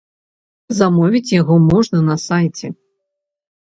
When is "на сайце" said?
2.11-2.67